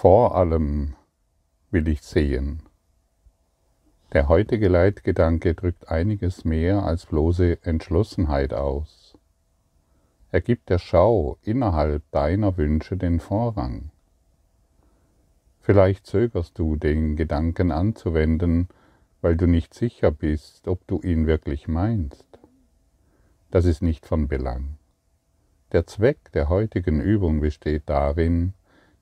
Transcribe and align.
Vor 0.00 0.34
allem 0.34 0.94
will 1.70 1.86
ich 1.86 2.00
sehen. 2.00 2.62
Der 4.14 4.28
heutige 4.28 4.68
Leitgedanke 4.68 5.52
drückt 5.52 5.90
einiges 5.90 6.42
mehr 6.46 6.84
als 6.84 7.04
bloße 7.04 7.62
Entschlossenheit 7.64 8.54
aus. 8.54 9.18
Er 10.30 10.40
gibt 10.40 10.70
der 10.70 10.78
Schau 10.78 11.36
innerhalb 11.42 12.02
deiner 12.12 12.56
Wünsche 12.56 12.96
den 12.96 13.20
Vorrang. 13.20 13.90
Vielleicht 15.60 16.06
zögerst 16.06 16.58
du, 16.58 16.76
den 16.76 17.14
Gedanken 17.16 17.70
anzuwenden, 17.70 18.68
weil 19.20 19.36
du 19.36 19.46
nicht 19.46 19.74
sicher 19.74 20.10
bist, 20.10 20.66
ob 20.66 20.86
du 20.86 21.02
ihn 21.02 21.26
wirklich 21.26 21.68
meinst. 21.68 22.38
Das 23.50 23.66
ist 23.66 23.82
nicht 23.82 24.06
von 24.06 24.28
Belang. 24.28 24.78
Der 25.72 25.86
Zweck 25.86 26.32
der 26.32 26.48
heutigen 26.48 27.02
Übung 27.02 27.40
besteht 27.40 27.82
darin, 27.84 28.54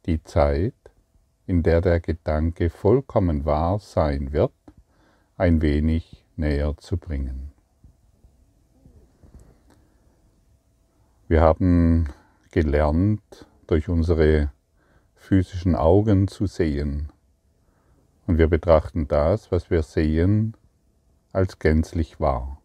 die 0.08 0.22
Zeit, 0.24 0.74
in 1.48 1.62
der 1.62 1.80
der 1.80 1.98
Gedanke 1.98 2.68
vollkommen 2.68 3.46
wahr 3.46 3.78
sein 3.78 4.32
wird, 4.34 4.52
ein 5.38 5.62
wenig 5.62 6.26
näher 6.36 6.76
zu 6.76 6.98
bringen. 6.98 7.52
Wir 11.26 11.40
haben 11.40 12.10
gelernt, 12.50 13.46
durch 13.66 13.88
unsere 13.88 14.52
physischen 15.14 15.74
Augen 15.74 16.28
zu 16.28 16.46
sehen. 16.46 17.10
Und 18.26 18.36
wir 18.36 18.48
betrachten 18.48 19.08
das, 19.08 19.50
was 19.50 19.70
wir 19.70 19.82
sehen, 19.82 20.54
als 21.32 21.58
gänzlich 21.58 22.20
wahr. 22.20 22.60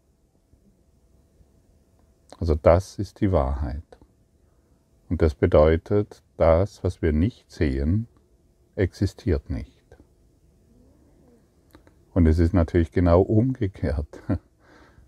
Also 2.38 2.54
das 2.54 2.98
ist 2.98 3.22
die 3.22 3.32
Wahrheit. 3.32 3.98
Und 5.08 5.22
das 5.22 5.34
bedeutet, 5.34 6.22
das, 6.36 6.84
was 6.84 7.00
wir 7.00 7.12
nicht 7.12 7.50
sehen, 7.50 8.08
existiert 8.76 9.50
nicht. 9.50 9.84
Und 12.12 12.26
es 12.26 12.38
ist 12.38 12.54
natürlich 12.54 12.92
genau 12.92 13.20
umgekehrt. 13.22 14.22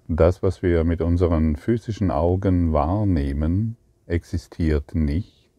Das, 0.08 0.40
was 0.40 0.62
wir 0.62 0.84
mit 0.84 1.00
unseren 1.00 1.56
physischen 1.56 2.12
Augen 2.12 2.72
wahrnehmen, 2.72 3.76
existiert 4.06 4.94
nicht. 4.94 5.50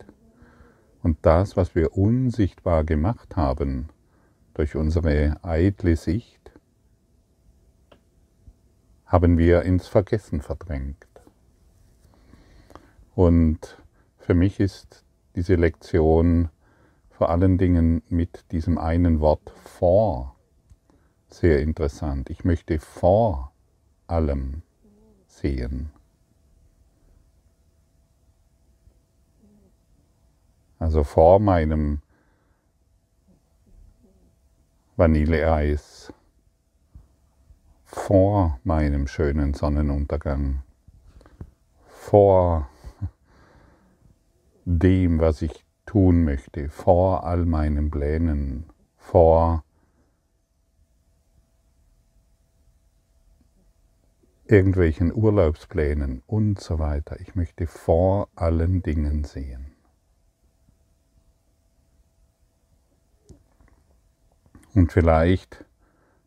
Und 1.04 1.18
das, 1.24 1.58
was 1.58 1.76
wir 1.76 1.98
unsichtbar 1.98 2.86
gemacht 2.86 3.36
haben 3.36 3.90
durch 4.54 4.78
unsere 4.78 5.44
eitle 5.44 5.98
Sicht, 5.98 6.54
haben 9.06 9.38
wir 9.38 9.64
ins 9.64 9.88
Vergessen 9.88 10.42
verdrängt. 10.42 11.08
Und 13.16 13.82
für 14.18 14.34
mich 14.34 14.62
ist 14.62 15.04
diese 15.36 15.56
Lektion 15.56 16.50
vor 17.18 17.32
allen 17.32 17.58
Dingen 17.58 18.04
mit 18.10 18.46
diesem 18.52 18.78
einen 18.78 19.22
Wort 19.22 19.50
vor 19.50 20.36
sehr 21.30 21.62
interessant. 21.62 22.30
Ich 22.30 22.46
möchte 22.46 22.78
vor 22.78 23.52
allem 24.06 24.62
sehen. 25.26 25.92
Also 30.78 31.04
vor 31.04 31.40
meinem 31.40 32.04
Vanilleeis, 34.96 36.14
vor 37.84 38.60
meinem 38.64 39.08
schönen 39.08 39.56
Sonnenuntergang, 39.56 40.62
vor 41.88 42.70
dem, 44.66 45.20
was 45.20 45.42
ich 45.42 45.67
tun 45.88 46.24
möchte, 46.24 46.70
vor 46.70 47.24
all 47.24 47.46
meinen 47.46 47.90
Plänen, 47.90 48.66
vor 48.98 49.64
irgendwelchen 54.46 55.14
Urlaubsplänen 55.14 56.22
und 56.28 56.60
so 56.60 56.78
weiter. 56.78 57.20
Ich 57.20 57.36
möchte 57.36 57.66
vor 57.68 58.30
allen 58.36 58.84
Dingen 58.84 59.24
sehen. 59.24 59.74
Und 64.74 64.92
vielleicht 64.92 65.66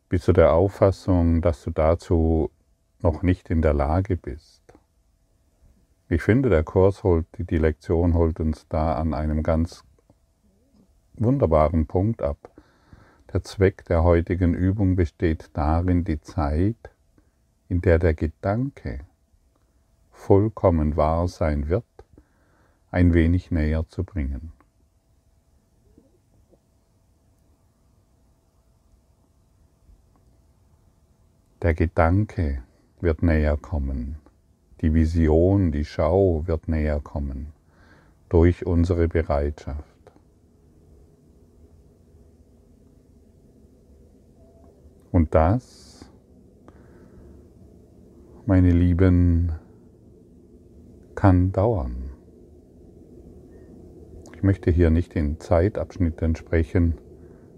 bist 0.09 0.27
du 0.27 0.33
der 0.33 0.53
Auffassung, 0.53 1.41
dass 1.41 1.63
du 1.63 1.71
dazu 1.71 2.51
noch 2.99 3.23
nicht 3.23 3.49
in 3.49 3.61
der 3.61 3.73
Lage 3.73 4.17
bist. 4.17 4.60
Ich 6.11 6.23
finde, 6.23 6.49
der 6.49 6.65
Kurs 6.65 7.03
holt, 7.03 7.25
die 7.37 7.57
Lektion 7.57 8.15
holt 8.15 8.41
uns 8.41 8.67
da 8.67 8.95
an 8.95 9.13
einem 9.13 9.43
ganz 9.43 9.85
wunderbaren 11.13 11.87
Punkt 11.87 12.21
ab. 12.21 12.51
Der 13.31 13.43
Zweck 13.43 13.85
der 13.85 14.03
heutigen 14.03 14.53
Übung 14.53 14.97
besteht 14.97 15.51
darin, 15.53 16.03
die 16.03 16.19
Zeit 16.19 16.75
in 17.69 17.79
der 17.79 17.97
der 17.97 18.13
Gedanke 18.13 19.05
vollkommen 20.11 20.97
wahr 20.97 21.29
sein 21.29 21.69
wird, 21.69 21.85
ein 22.91 23.13
wenig 23.13 23.49
näher 23.49 23.87
zu 23.87 24.03
bringen. 24.03 24.51
Der 31.61 31.73
Gedanke 31.73 32.63
wird 32.99 33.23
näher 33.23 33.55
kommen, 33.55 34.17
die 34.81 34.93
Vision, 34.93 35.71
die 35.71 35.85
Schau 35.85 36.47
wird 36.47 36.67
näher 36.67 36.99
kommen 36.99 37.53
durch 38.29 38.65
unsere 38.65 39.07
Bereitschaft. 39.07 39.85
Und 45.11 45.35
das 45.35 45.91
meine 48.45 48.71
Lieben, 48.71 49.53
kann 51.15 51.51
dauern. 51.51 52.09
Ich 54.35 54.43
möchte 54.43 54.71
hier 54.71 54.89
nicht 54.89 55.15
in 55.15 55.39
Zeitabschnitten 55.39 56.35
sprechen, 56.35 56.97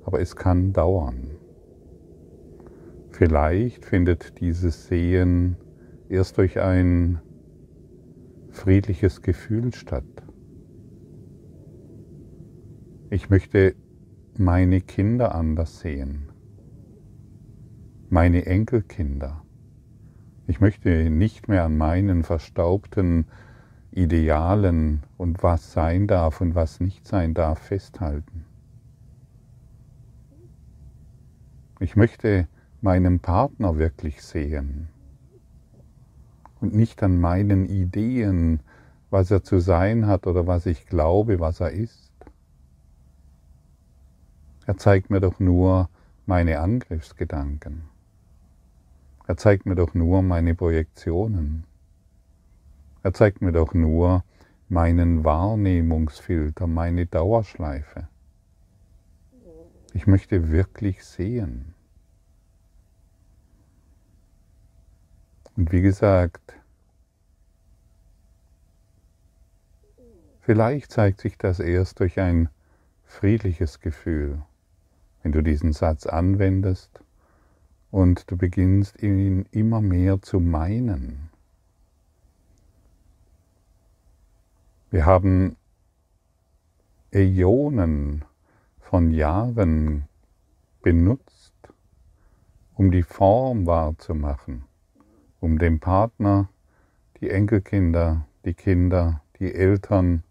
aber 0.03 0.19
es 0.19 0.35
kann 0.35 0.73
dauern. 0.73 1.31
Vielleicht 3.09 3.85
findet 3.85 4.39
dieses 4.41 4.88
Sehen 4.88 5.56
erst 6.13 6.38
durch 6.38 6.59
ein 6.59 7.19
friedliches 8.51 9.24
Gefühl 9.24 9.74
statt. 9.74 10.06
Ich 13.09 13.31
möchte 13.31 13.75
meine 14.38 14.79
Kinder 14.81 15.34
anders 15.34 15.79
sehen, 15.79 16.29
meine 18.09 18.46
Enkelkinder. 18.46 19.44
Ich 20.46 20.62
möchte 20.62 21.09
nicht 21.09 21.47
mehr 21.47 21.63
an 21.63 21.78
meinen 21.78 22.24
verstaubten 22.24 23.25
Idealen 23.90 25.01
und 25.18 25.41
was 25.41 25.74
sein 25.74 26.06
darf 26.06 26.41
und 26.41 26.53
was 26.53 26.80
nicht 26.80 27.07
sein 27.07 27.34
darf 27.34 27.57
festhalten. 27.59 28.45
Ich 31.80 31.95
möchte 31.95 32.47
meinen 32.81 33.19
Partner 33.19 33.80
wirklich 33.80 34.22
sehen 34.22 34.92
und 36.63 36.74
nicht 36.74 37.03
an 37.03 37.19
meinen 37.19 37.66
Ideen, 37.66 38.62
was 39.09 39.29
er 39.31 39.44
zu 39.44 39.59
sein 39.59 40.07
hat 40.07 40.25
oder 40.28 40.47
was 40.47 40.66
ich 40.66 40.85
glaube, 40.88 41.41
was 41.41 41.59
er 41.59 41.72
ist. 41.72 42.09
Er 44.66 44.78
zeigt 44.78 45.09
mir 45.09 45.19
doch 45.19 45.41
nur 45.41 45.90
meine 46.25 46.62
Angriffsgedanken. 46.62 47.84
Er 49.28 49.35
zeigt 49.35 49.66
mir 49.66 49.75
doch 49.75 49.94
nur 49.94 50.22
meine 50.22 50.56
Projektionen. 50.56 51.66
Er 53.03 53.13
zeigt 53.13 53.41
mir 53.41 53.51
doch 53.51 53.74
nur 53.74 54.24
meinen 54.69 55.25
Wahrnehmungsfilter, 55.25 56.66
meine 56.66 57.06
Dauerschleife. 57.07 58.07
Ich 59.94 60.07
möchte 60.07 60.50
wirklich 60.50 61.04
sehen. 61.04 61.72
Und 65.55 65.71
wie 65.71 65.81
gesagt, 65.81 66.55
vielleicht 70.41 70.91
zeigt 70.91 71.21
sich 71.21 71.38
das 71.38 71.59
erst 71.59 72.00
durch 72.00 72.19
ein 72.19 72.50
friedliches 73.05 73.79
Gefühl, 73.79 74.41
wenn 75.21 75.31
du 75.31 75.41
diesen 75.41 75.73
Satz 75.73 76.05
anwendest 76.05 77.01
und 77.91 78.31
du 78.31 78.38
beginnst 78.38 79.01
ihn 79.03 79.45
immer 79.51 79.81
mehr 79.81 80.21
zu 80.21 80.39
meinen. 80.39 81.29
Wir 84.89 85.06
haben 85.06 85.56
Äonen 87.11 88.25
von 88.79 89.11
Jahren 89.11 90.07
benutzt, 90.81 91.53
um 92.75 92.91
die 92.91 93.03
Form 93.03 93.65
wahrzumachen, 93.67 94.65
um 95.44 95.60
den 95.60 95.81
Partner, 95.81 96.48
die 97.19 97.30
Enkelkinder, 97.30 98.25
die 98.45 98.54
Kinder, 98.54 99.22
die 99.40 99.54
Eltern 99.54 100.24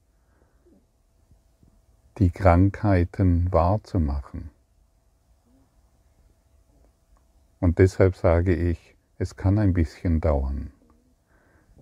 die 2.17 2.31
Krankheiten 2.31 3.53
wahrzumachen. 3.53 4.49
Und 7.61 7.79
deshalb 7.79 8.17
sage 8.17 8.55
ich, 8.55 8.97
es 9.19 9.37
kann 9.37 9.59
ein 9.59 9.75
bisschen 9.75 10.23
dauern, 10.23 10.73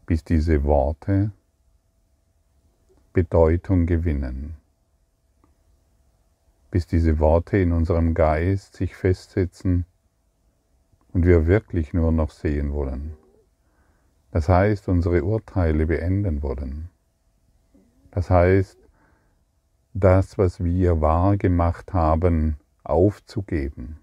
bis 0.06 0.24
diese 0.24 0.64
Worte 0.64 1.30
Bedeutung 3.12 3.86
gewinnen, 3.86 4.56
bis 6.72 6.88
diese 6.88 7.20
Worte 7.20 7.58
in 7.58 7.70
unserem 7.70 8.12
Geist 8.14 8.74
sich 8.74 8.96
festsetzen 8.96 9.86
und 11.12 11.24
wir 11.24 11.46
wirklich 11.46 11.92
nur 11.92 12.10
noch 12.10 12.32
sehen 12.32 12.72
wollen. 12.72 13.19
Das 14.30 14.48
heißt, 14.48 14.88
unsere 14.88 15.24
Urteile 15.24 15.86
beenden 15.86 16.42
wollen. 16.42 16.88
Das 18.10 18.30
heißt, 18.30 18.78
das, 19.92 20.38
was 20.38 20.62
wir 20.62 21.00
wahrgemacht 21.00 21.92
haben, 21.92 22.56
aufzugeben, 22.84 23.98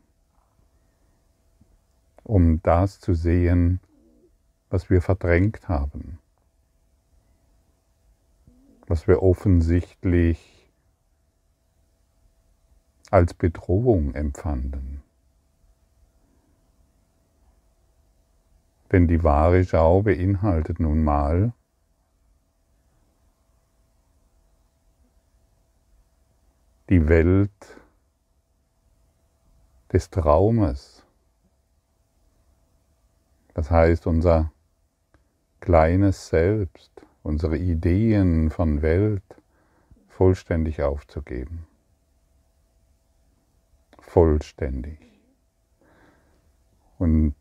um 2.23 2.61
das 2.61 2.99
zu 2.99 3.13
sehen, 3.13 3.79
was 4.69 4.89
wir 4.89 5.01
verdrängt 5.01 5.69
haben, 5.69 6.19
was 8.85 9.07
wir 9.07 9.23
offensichtlich 9.23 10.69
als 13.11 13.33
Bedrohung 13.33 14.13
empfanden. 14.13 15.01
Denn 18.91 19.07
die 19.07 19.23
wahre 19.23 19.63
Schau 19.65 20.01
beinhaltet 20.01 20.79
nun 20.79 21.03
mal, 21.03 21.53
die 26.89 27.09
Welt 27.09 27.51
des 29.91 30.09
Traumes. 30.09 31.03
Das 33.53 33.71
heißt, 33.71 34.07
unser 34.07 34.51
kleines 35.59 36.29
Selbst, 36.29 36.91
unsere 37.23 37.57
Ideen 37.57 38.49
von 38.49 38.81
Welt 38.81 39.23
vollständig 40.07 40.81
aufzugeben. 40.81 41.67
Vollständig. 43.99 44.99
Und 46.97 47.35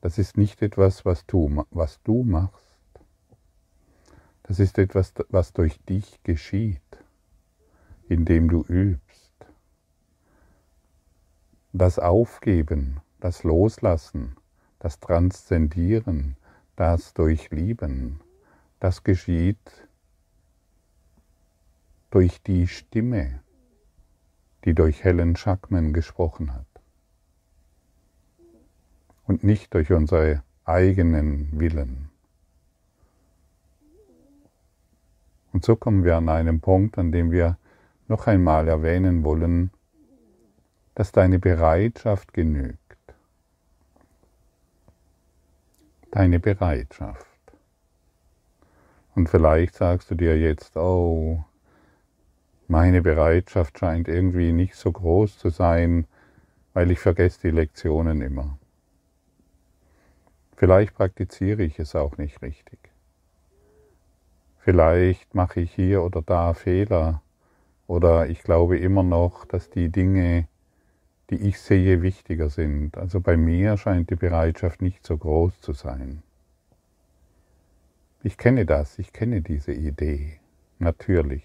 das 0.00 0.18
ist 0.18 0.36
nicht 0.36 0.62
etwas, 0.62 1.04
was 1.04 1.26
du, 1.26 1.64
was 1.70 2.00
du 2.02 2.22
machst. 2.22 2.64
Das 4.42 4.60
ist 4.60 4.78
etwas, 4.78 5.12
was 5.30 5.52
durch 5.52 5.80
dich 5.84 6.22
geschieht, 6.22 6.80
indem 8.08 8.48
du 8.48 8.62
übst. 8.68 9.34
Das 11.72 11.98
Aufgeben, 11.98 13.00
das 13.20 13.42
Loslassen, 13.42 14.36
das 14.78 15.00
Transzendieren, 15.00 16.36
das 16.76 17.12
Durchlieben, 17.12 18.20
das 18.78 19.02
geschieht 19.02 19.88
durch 22.10 22.40
die 22.42 22.68
Stimme, 22.68 23.42
die 24.64 24.74
durch 24.74 25.02
Helen 25.02 25.36
Schackman 25.36 25.92
gesprochen 25.92 26.54
hat 26.54 26.75
und 29.26 29.44
nicht 29.44 29.74
durch 29.74 29.92
unsere 29.92 30.42
eigenen 30.64 31.48
Willen. 31.58 32.10
Und 35.52 35.64
so 35.64 35.74
kommen 35.74 36.04
wir 36.04 36.16
an 36.16 36.28
einen 36.28 36.60
Punkt, 36.60 36.98
an 36.98 37.12
dem 37.12 37.30
wir 37.30 37.56
noch 38.08 38.26
einmal 38.26 38.68
erwähnen 38.68 39.24
wollen, 39.24 39.70
dass 40.94 41.12
deine 41.12 41.38
Bereitschaft 41.38 42.32
genügt. 42.32 42.78
Deine 46.10 46.40
Bereitschaft. 46.40 47.26
Und 49.14 49.28
vielleicht 49.28 49.74
sagst 49.74 50.10
du 50.10 50.14
dir 50.14 50.38
jetzt, 50.38 50.76
oh, 50.76 51.42
meine 52.68 53.00
Bereitschaft 53.00 53.78
scheint 53.78 54.08
irgendwie 54.08 54.52
nicht 54.52 54.74
so 54.74 54.92
groß 54.92 55.38
zu 55.38 55.48
sein, 55.50 56.06
weil 56.74 56.90
ich 56.90 56.98
vergesse 56.98 57.40
die 57.42 57.50
Lektionen 57.50 58.20
immer. 58.20 58.58
Vielleicht 60.56 60.94
praktiziere 60.94 61.62
ich 61.62 61.78
es 61.78 61.94
auch 61.94 62.16
nicht 62.16 62.40
richtig. 62.40 62.78
Vielleicht 64.56 65.34
mache 65.34 65.60
ich 65.60 65.70
hier 65.74 66.02
oder 66.02 66.22
da 66.22 66.54
Fehler 66.54 67.20
oder 67.86 68.28
ich 68.28 68.42
glaube 68.42 68.78
immer 68.78 69.02
noch, 69.02 69.44
dass 69.44 69.68
die 69.68 69.90
Dinge, 69.90 70.48
die 71.28 71.36
ich 71.36 71.60
sehe, 71.60 72.00
wichtiger 72.00 72.48
sind. 72.48 72.96
Also 72.96 73.20
bei 73.20 73.36
mir 73.36 73.76
scheint 73.76 74.08
die 74.08 74.16
Bereitschaft 74.16 74.80
nicht 74.80 75.04
so 75.06 75.18
groß 75.18 75.60
zu 75.60 75.74
sein. 75.74 76.22
Ich 78.22 78.38
kenne 78.38 78.64
das, 78.64 78.98
ich 78.98 79.12
kenne 79.12 79.42
diese 79.42 79.72
Idee, 79.72 80.40
natürlich, 80.78 81.44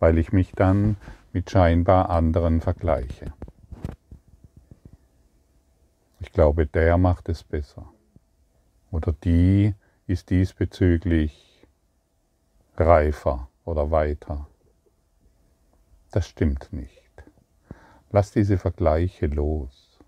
weil 0.00 0.18
ich 0.18 0.32
mich 0.32 0.50
dann 0.52 0.96
mit 1.32 1.50
scheinbar 1.50 2.10
anderen 2.10 2.60
vergleiche. 2.60 3.32
Ich 6.18 6.32
glaube, 6.32 6.66
der 6.66 6.98
macht 6.98 7.28
es 7.28 7.44
besser 7.44 7.88
oder 8.90 9.12
die 9.12 9.74
ist 10.06 10.30
diesbezüglich 10.30 11.66
reifer 12.76 13.48
oder 13.64 13.90
weiter. 13.90 14.46
Das 16.10 16.26
stimmt 16.26 16.72
nicht. 16.72 17.12
Lass 18.10 18.30
diese 18.30 18.56
Vergleiche 18.56 19.26
los. 19.26 19.98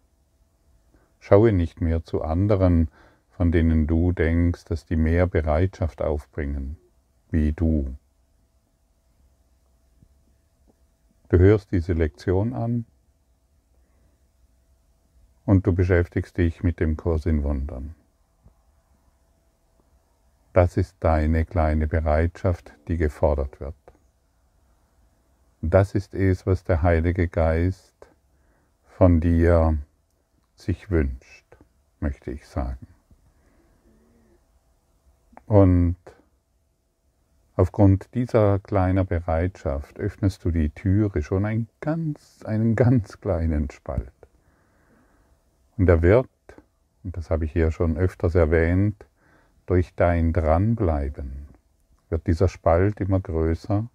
Schaue 1.19 1.53
nicht 1.53 1.83
mehr 1.83 2.03
zu 2.05 2.23
anderen, 2.23 2.89
von 3.31 3.53
denen 3.53 3.87
du 3.87 4.13
denkst, 4.13 4.65
dass 4.65 4.87
die 4.87 4.97
mehr 4.97 5.27
Bereitschaft 5.27 6.01
aufbringen, 6.01 6.77
wie 7.31 7.53
du. 7.53 7.95
Du 11.29 11.39
hörst 11.39 11.71
diese 11.71 11.93
Lektion 11.93 12.55
an 12.55 12.87
und 15.45 15.67
du 15.67 15.73
beschäftigst 15.73 16.39
dich 16.39 16.63
mit 16.63 16.81
dem 16.81 16.97
Kurs 16.97 17.27
in 17.27 17.43
Wundern. 17.43 17.95
Das 20.53 20.77
ist 20.77 20.97
deine 20.99 21.45
kleine 21.45 21.87
Bereitschaft, 21.87 22.73
die 22.89 22.97
gefordert 22.97 23.61
wird. 23.61 23.75
Das 25.63 25.95
ist 25.95 26.15
es, 26.15 26.47
was 26.47 26.65
der 26.65 26.83
Heilige 26.83 27.29
Geist 27.29 27.95
von 28.97 29.21
dir 29.21 29.79
sich 30.57 30.91
wünscht, 30.91 31.45
möchte 32.01 32.33
ich 32.33 32.47
sagen. 32.47 32.87
Und 35.47 35.97
aufgrund 37.57 38.15
dieser 38.15 38.59
kleinen 38.59 39.07
Bereitschaft 39.07 39.99
öffnest 39.99 40.45
du 40.45 40.51
die 40.51 40.71
Türe 40.71 41.23
schon 41.23 41.45
einen 41.45 41.69
ganz, 41.81 42.43
einen 42.45 42.75
ganz 42.75 43.21
kleinen 43.21 43.71
Spalt. 43.71 44.13
Und 45.77 45.89
er 45.89 46.03
wird, 46.03 46.29
und 47.05 47.17
das 47.17 47.31
habe 47.31 47.45
ich 47.45 47.53
hier 47.53 47.71
schon 47.71 47.97
öfters 47.97 48.35
erwähnt, 48.35 49.07
durch 49.71 49.95
dein 49.95 50.33
Dranbleiben 50.33 51.47
wird 52.09 52.27
dieser 52.27 52.49
Spalt 52.49 52.99
immer 52.99 53.21
größer, 53.21 53.89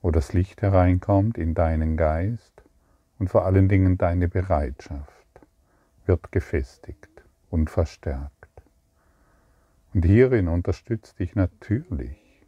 wo 0.00 0.10
das 0.10 0.32
Licht 0.32 0.62
hereinkommt 0.62 1.38
in 1.38 1.54
deinen 1.54 1.96
Geist 1.96 2.64
und 3.20 3.28
vor 3.28 3.46
allen 3.46 3.68
Dingen 3.68 3.98
deine 3.98 4.26
Bereitschaft 4.26 5.26
wird 6.06 6.32
gefestigt 6.32 7.22
und 7.50 7.70
verstärkt. 7.70 8.50
Und 9.94 10.04
hierin 10.04 10.48
unterstützt 10.48 11.20
dich 11.20 11.36
natürlich 11.36 12.44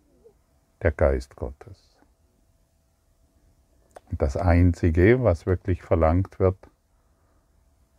der 0.82 0.90
Geist 0.90 1.36
Gottes. 1.36 1.96
Und 4.10 4.20
das 4.20 4.36
Einzige, 4.36 5.22
was 5.22 5.46
wirklich 5.46 5.82
verlangt 5.82 6.40
wird, 6.40 6.58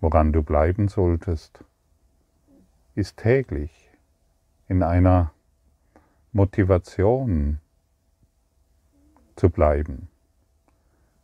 woran 0.02 0.34
du 0.34 0.44
bleiben 0.44 0.90
solltest, 0.90 1.64
ist 2.96 3.16
täglich 3.16 3.85
in 4.68 4.84
einer 4.84 5.32
Motivation 6.32 7.60
zu 9.36 9.50
bleiben. 9.50 10.08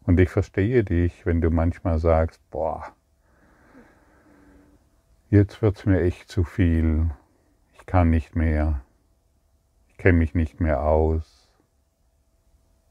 Und 0.03 0.19
ich 0.19 0.29
verstehe 0.29 0.83
dich, 0.83 1.25
wenn 1.25 1.41
du 1.41 1.49
manchmal 1.49 1.99
sagst, 1.99 2.41
boah, 2.49 2.93
jetzt 5.29 5.61
wird 5.61 5.77
es 5.77 5.85
mir 5.85 6.01
echt 6.01 6.29
zu 6.29 6.43
viel, 6.43 7.11
ich 7.73 7.85
kann 7.85 8.09
nicht 8.09 8.35
mehr, 8.35 8.81
ich 9.87 9.97
kenne 9.97 10.17
mich 10.17 10.33
nicht 10.33 10.59
mehr 10.59 10.83
aus, 10.83 11.49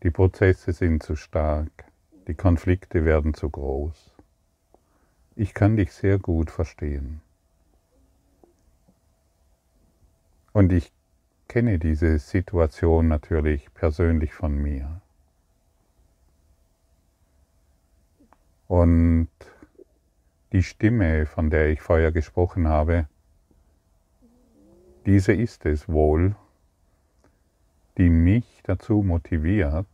die 0.02 0.10
Prozesse 0.10 0.72
sind 0.72 1.02
zu 1.02 1.16
stark, 1.16 1.84
die 2.26 2.34
Konflikte 2.34 3.04
werden 3.04 3.34
zu 3.34 3.50
groß. 3.50 4.14
Ich 5.36 5.52
kann 5.52 5.76
dich 5.76 5.92
sehr 5.92 6.18
gut 6.18 6.50
verstehen. 6.50 7.20
Und 10.52 10.72
ich 10.72 10.92
kenne 11.48 11.78
diese 11.78 12.18
Situation 12.18 13.08
natürlich 13.08 13.72
persönlich 13.74 14.34
von 14.34 14.54
mir. 14.54 15.00
Und 18.66 19.28
die 20.52 20.62
Stimme, 20.62 21.26
von 21.26 21.50
der 21.50 21.70
ich 21.70 21.80
vorher 21.80 22.12
gesprochen 22.12 22.68
habe, 22.68 23.08
diese 25.06 25.32
ist 25.32 25.66
es 25.66 25.88
wohl, 25.88 26.36
die 27.98 28.10
mich 28.10 28.60
dazu 28.64 29.02
motiviert, 29.02 29.86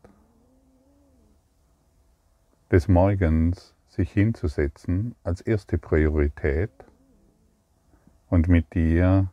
des 2.70 2.88
Morgens 2.88 3.74
sich 3.88 4.10
hinzusetzen 4.12 5.14
als 5.22 5.40
erste 5.40 5.78
Priorität 5.78 6.70
und 8.28 8.48
mit 8.48 8.74
dir 8.74 9.30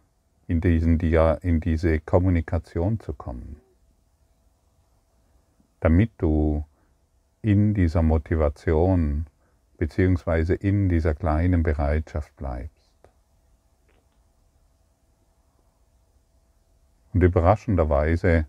in, 0.53 0.61
diesen, 0.61 0.99
in 0.99 1.59
diese 1.59 1.99
Kommunikation 1.99 2.99
zu 2.99 3.13
kommen, 3.13 3.59
damit 5.79 6.11
du 6.19 6.63
in 7.41 7.73
dieser 7.73 8.03
Motivation 8.03 9.25
beziehungsweise 9.77 10.53
in 10.53 10.89
dieser 10.89 11.15
kleinen 11.15 11.63
Bereitschaft 11.63 12.35
bleibst. 12.37 12.71
Und 17.13 17.23
überraschenderweise 17.23 18.45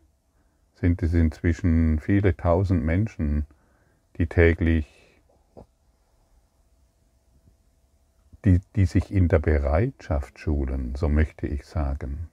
sind 0.74 1.02
es 1.02 1.14
inzwischen 1.14 1.98
viele 2.00 2.36
tausend 2.36 2.84
Menschen, 2.84 3.46
die 4.18 4.26
täglich, 4.26 4.86
die, 8.44 8.60
die 8.76 8.86
sich 8.86 9.10
in 9.10 9.28
der 9.28 9.38
Bereitschaft 9.38 10.38
schulen, 10.38 10.94
so 10.96 11.08
möchte 11.08 11.46
ich 11.46 11.64
sagen, 11.64 12.28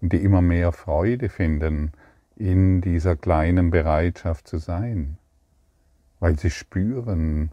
und 0.00 0.12
die 0.12 0.22
immer 0.22 0.42
mehr 0.42 0.72
Freude 0.72 1.28
finden, 1.28 1.92
in 2.36 2.80
dieser 2.80 3.16
kleinen 3.16 3.70
Bereitschaft 3.70 4.46
zu 4.46 4.58
sein, 4.58 5.16
weil 6.20 6.38
sie 6.38 6.50
spüren, 6.50 7.50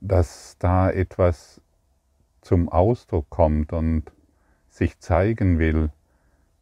dass 0.00 0.56
da 0.58 0.90
etwas 0.90 1.60
zum 2.42 2.68
Ausdruck 2.68 3.28
kommt 3.30 3.72
und 3.72 4.12
sich 4.68 4.98
zeigen 5.00 5.58
will, 5.58 5.90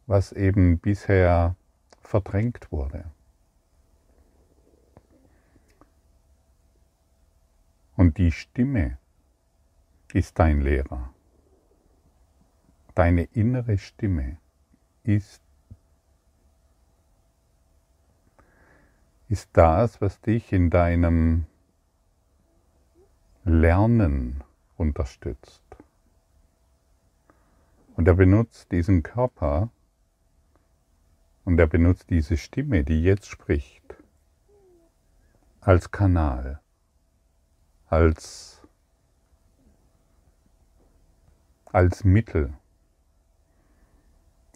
was 0.07 0.31
eben 0.31 0.79
bisher 0.79 1.55
verdrängt 2.01 2.71
wurde. 2.71 3.05
Und 7.95 8.17
die 8.17 8.31
Stimme 8.31 8.97
ist 10.15 10.39
dein 10.39 10.61
Lehrer. 10.61 11.13
Deine 12.95 13.23
innere 13.23 13.77
Stimme 13.77 14.37
ist, 15.03 15.41
ist 19.29 19.49
das, 19.53 19.99
was 19.99 20.21
dich 20.21 20.53
in 20.53 20.69
deinem 20.69 21.45
Lernen 23.43 24.43
unterstützt. 24.77 25.63
Und 27.95 28.07
er 28.07 28.15
benutzt 28.15 28.71
diesen 28.71 29.03
Körper 29.03 29.69
und 31.45 31.59
er 31.59 31.67
benutzt 31.67 32.09
diese 32.09 32.37
Stimme, 32.37 32.83
die 32.83 33.03
jetzt 33.03 33.27
spricht, 33.27 33.83
als 35.61 35.91
Kanal, 35.91 36.61
als, 37.87 38.52
als 41.73 42.05
Mittel, 42.05 42.53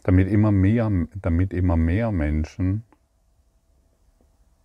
damit 0.04 0.28
immer, 0.28 0.52
mehr, 0.52 0.90
damit 1.20 1.52
immer 1.52 1.76
mehr 1.76 2.10
Menschen 2.12 2.84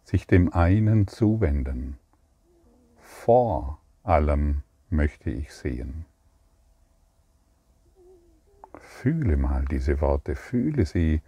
sich 0.05 0.27
dem 0.27 0.53
einen 0.53 1.07
zuwenden. 1.07 1.97
Vor 3.01 3.79
allem 4.03 4.63
möchte 4.89 5.29
ich 5.31 5.51
sehen. 5.51 6.05
Fühle 8.79 9.35
mal 9.35 9.65
diese 9.65 9.99
Worte, 9.99 10.35
fühle 10.35 10.85
sie 10.85 11.21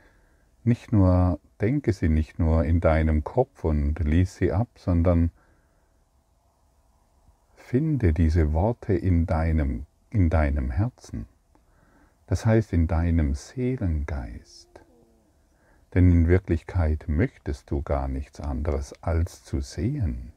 nicht 0.64 0.92
nur, 0.92 1.40
denke 1.60 1.92
sie 1.92 2.10
nicht 2.10 2.40
nur 2.40 2.64
in 2.66 2.80
deinem 2.80 3.24
Kopf 3.24 3.64
und 3.64 4.00
lies 4.00 4.36
sie 4.36 4.52
ab, 4.52 4.68
sondern 4.76 5.32
finde 7.56 8.14
diese 8.14 8.54
Worte 8.54 8.94
in 8.94 9.26
deinem, 9.26 9.86
in 10.16 10.30
deinem 10.30 10.72
Herzen. 10.72 11.26
Das 12.28 12.46
heißt 12.46 12.72
in 12.72 12.88
deinem 12.88 13.36
Seelengeist. 13.36 14.70
Denn 15.94 16.10
in 16.10 16.28
Wirklichkeit 16.30 17.06
möchtest 17.08 17.70
du 17.70 17.82
gar 17.82 18.08
nichts 18.08 18.40
anderes 18.40 18.94
als 19.04 19.44
zu 19.44 19.60
sehen. 19.60 20.32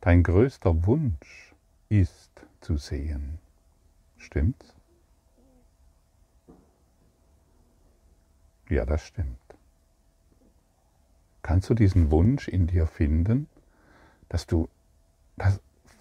Dein 0.00 0.22
größter 0.22 0.86
Wunsch 0.86 1.54
ist 1.88 2.30
zu 2.60 2.76
sehen. 2.76 3.40
Stimmt's? 4.16 4.74
Ja, 8.68 8.86
das 8.86 9.02
stimmt. 9.02 9.38
Kannst 11.42 11.68
du 11.68 11.74
diesen 11.74 12.12
Wunsch 12.12 12.46
in 12.46 12.68
dir 12.68 12.86
finden, 12.86 13.48
dass 14.28 14.46
du, 14.46 14.68
dass 15.36 15.60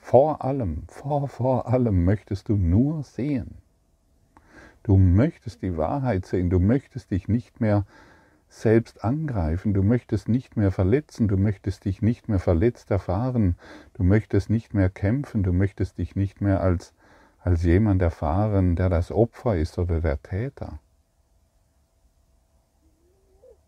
vor 0.10 0.44
allem, 0.44 0.86
vor, 0.88 1.28
vor 1.28 1.68
allem 1.68 2.04
möchtest 2.04 2.50
du 2.50 2.56
nur 2.56 3.04
sehen. 3.04 3.60
Du 4.82 4.98
möchtest 4.98 5.62
die 5.62 5.78
Wahrheit 5.78 6.26
sehen, 6.26 6.50
du 6.50 6.60
möchtest 6.60 7.12
dich 7.12 7.28
nicht 7.28 7.62
mehr 7.62 7.86
selbst 8.48 9.04
angreifen, 9.04 9.76
du 9.76 9.84
möchtest 9.84 10.28
nicht 10.28 10.58
mehr 10.58 10.72
verletzen, 10.72 11.28
du 11.28 11.38
möchtest 11.38 11.86
dich 11.86 12.02
nicht 12.02 12.28
mehr 12.28 12.40
verletzt 12.40 12.90
erfahren, 12.90 13.56
du 13.94 14.04
möchtest 14.04 14.50
nicht 14.50 14.74
mehr 14.74 14.90
kämpfen, 14.90 15.44
du 15.44 15.54
möchtest 15.54 16.00
dich 16.00 16.16
nicht 16.16 16.42
mehr 16.42 16.62
als, 16.62 16.96
als 17.44 17.62
jemand 17.62 18.02
erfahren, 18.02 18.76
der 18.76 18.90
das 18.90 19.12
Opfer 19.12 19.58
ist 19.58 19.78
oder 19.78 20.02
der 20.02 20.20
Täter. 20.24 20.80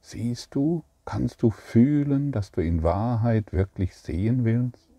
Siehst 0.01 0.55
du, 0.55 0.83
kannst 1.05 1.43
du 1.43 1.51
fühlen, 1.51 2.31
dass 2.31 2.51
du 2.51 2.61
in 2.61 2.81
Wahrheit 2.81 3.53
wirklich 3.53 3.95
sehen 3.95 4.43
willst? 4.43 4.90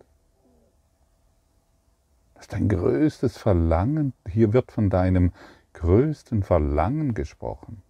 Ist 2.43 2.51
dein 2.51 2.67
größtes 2.67 3.37
Verlangen. 3.37 4.11
Hier 4.27 4.51
wird 4.51 4.73
von 4.73 4.89
deinem 4.89 5.31
größten 5.71 6.43
Verlangen 6.43 7.13
gesprochen. 7.13 7.81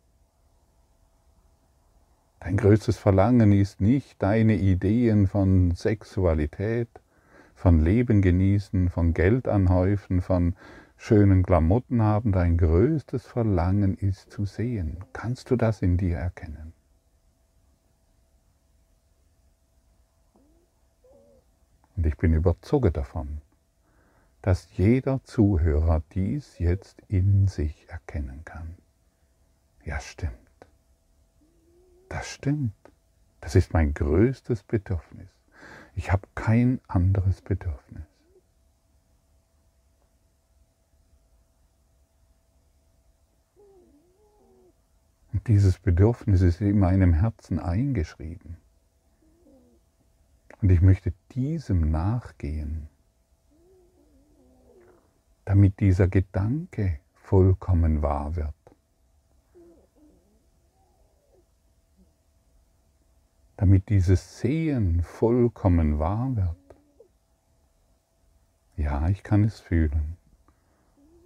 Dein 2.39 2.57
größtes 2.57 2.99
Verlangen 2.99 3.51
ist 3.51 3.81
nicht 3.81 4.21
deine 4.21 4.55
Ideen 4.55 5.25
von 5.25 5.71
Sexualität, 5.71 6.87
von 7.55 7.79
Leben 7.83 8.21
genießen, 8.21 8.89
von 8.89 9.15
Geld 9.15 9.47
anhäufen, 9.47 10.21
von 10.21 10.55
schönen 10.97 11.41
Klamotten 11.41 12.03
haben. 12.03 12.31
Dein 12.31 12.55
größtes 12.59 13.25
Verlangen 13.25 13.97
ist 13.97 14.29
zu 14.29 14.45
sehen. 14.45 14.97
Kannst 15.13 15.49
du 15.49 15.55
das 15.55 15.81
in 15.81 15.97
dir 15.97 16.17
erkennen? 16.17 16.73
Und 21.95 22.05
ich 22.05 22.17
bin 22.17 22.35
überzeugt 22.35 22.95
davon, 22.97 23.41
dass 24.43 24.67
jeder 24.75 25.23
Zuhörer 25.23 26.03
dies 26.13 26.59
jetzt 26.59 27.01
in 27.07 27.47
sich 27.47 27.89
erkennen 27.89 28.43
kann. 28.43 28.75
Ja, 29.85 30.01
stimmt. 30.01 30.33
Das 32.09 32.29
stimmt. 32.29 32.73
Das 33.39 33.55
ist 33.55 33.73
mein 33.73 33.93
größtes 33.93 34.63
Bedürfnis. 34.63 35.29
Ich 35.95 36.11
habe 36.11 36.27
kein 36.35 36.81
anderes 36.89 37.41
Bedürfnis. 37.41 38.03
Und 45.31 45.47
dieses 45.47 45.79
Bedürfnis 45.79 46.41
ist 46.41 46.59
in 46.59 46.79
meinem 46.79 47.13
Herzen 47.13 47.59
eingeschrieben. 47.59 48.57
Und 50.61 50.69
ich 50.69 50.81
möchte 50.81 51.13
diesem 51.31 51.91
nachgehen, 51.91 52.89
damit 55.45 55.79
dieser 55.79 56.07
Gedanke 56.07 56.99
vollkommen 57.13 58.01
wahr 58.01 58.35
wird. 58.35 58.53
Damit 63.57 63.89
dieses 63.89 64.39
Sehen 64.39 65.03
vollkommen 65.03 65.99
wahr 65.99 66.35
wird. 66.35 66.55
Ja, 68.75 69.07
ich 69.09 69.23
kann 69.23 69.43
es 69.43 69.59
fühlen. 69.59 70.17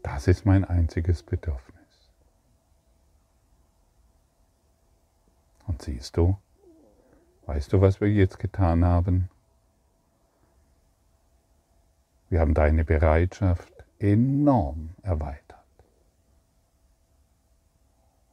Das 0.03 0.27
ist 0.27 0.45
mein 0.45 0.65
einziges 0.65 1.23
Bedürfnis. 1.23 2.11
Und 5.65 5.81
siehst 5.81 6.17
du, 6.17 6.37
Weißt 7.47 7.71
du, 7.71 7.79
was 7.79 8.01
wir 8.01 8.11
jetzt 8.11 8.39
getan 8.39 8.83
haben? 8.83 9.29
Wir 12.29 12.41
haben 12.41 12.53
deine 12.53 12.83
Bereitschaft 12.83 13.71
enorm 13.99 14.89
erweitert. 15.03 15.43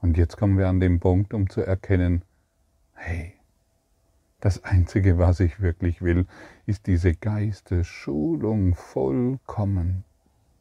Und 0.03 0.17
jetzt 0.19 0.37
kommen 0.37 0.59
wir 0.59 0.69
an 0.69 0.81
den 0.81 1.01
Punkt, 1.01 1.35
um 1.35 1.49
zu 1.51 1.63
erkennen, 1.63 2.23
hey, 2.95 3.35
Das 4.41 4.63
Einzige, 4.63 5.17
was 5.17 5.41
ich 5.41 5.61
wirklich 5.61 6.03
will, 6.03 6.27
ist 6.67 6.87
diese 6.87 7.15
Geistesschulung 7.15 8.75
vollkommen 8.75 10.05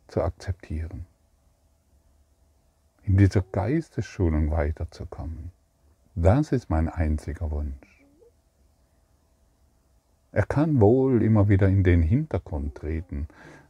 zu 0.07 0.21
akzeptieren. 0.21 1.05
In 3.03 3.17
dieser 3.17 3.41
Geistesschulung 3.41 4.51
weiterzukommen. 4.51 5.51
Das 6.15 6.53
ist 6.53 6.69
mein 6.69 6.87
einziger 6.87 7.51
Wunsch. 7.51 8.05
Er 10.31 10.45
kann 10.45 10.79
wohl 10.79 11.21
immer 11.21 11.49
wieder 11.49 11.67
in 11.67 11.83
den 11.83 12.03
Hintergrund 12.03 12.75
treten, 12.75 13.27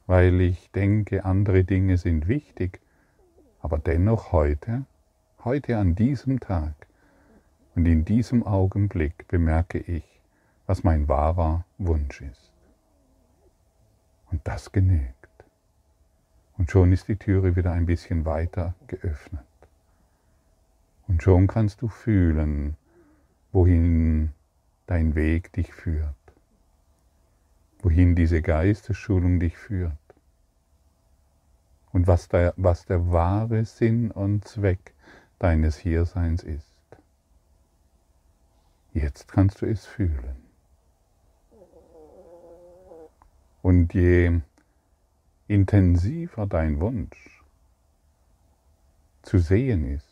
weil 0.08 0.42
ich 0.42 0.72
denke, 0.72 1.26
andere 1.26 1.64
Dinge 1.64 1.98
sind 1.98 2.28
wichtig, 2.28 2.80
aber 3.62 3.80
dennoch 3.80 4.32
heute, 4.32 4.86
heute 5.44 5.78
an 5.78 5.96
diesem 5.96 6.40
Tag, 6.40 6.74
und 7.76 7.86
in 7.86 8.06
diesem 8.06 8.46
Augenblick 8.46 9.28
bemerke 9.28 9.80
ich, 9.80 10.04
was 10.68 10.84
mein 10.84 11.08
wahrer 11.08 11.66
Wunsch 11.78 12.22
ist. 12.22 12.52
Und 14.32 14.42
das 14.48 14.72
genügt. 14.72 15.14
Und 16.58 16.70
schon 16.70 16.92
ist 16.92 17.08
die 17.08 17.16
Türe 17.16 17.56
wieder 17.56 17.72
ein 17.72 17.86
bisschen 17.86 18.26
weiter 18.26 18.76
geöffnet. 18.88 19.42
Und 21.08 21.24
schon 21.24 21.48
kannst 21.48 21.82
du 21.82 21.88
fühlen, 21.88 22.78
wohin 23.52 24.32
dein 24.86 25.16
Weg 25.16 25.52
dich 25.54 25.74
führt, 25.74 26.16
wohin 27.84 28.16
diese 28.16 28.42
Geistesschulung 28.42 29.40
dich 29.42 29.58
führt 29.58 29.92
und 31.92 32.08
was 32.08 32.30
der, 32.30 32.54
was 32.56 32.86
der 32.86 33.12
wahre 33.12 33.66
Sinn 33.66 34.10
und 34.10 34.48
Zweck 34.48 34.94
deines 35.38 35.78
Hierseins 35.78 36.44
ist. 36.44 36.74
Jetzt 38.94 39.28
kannst 39.28 39.62
du 39.62 39.66
es 39.66 39.86
fühlen. 39.86 40.38
Und 43.62 43.94
je 43.94 44.42
intensiver 45.48 46.48
dein 46.48 46.80
Wunsch 46.80 47.44
zu 49.24 49.40
sehen 49.40 49.86
ist, 49.86 50.08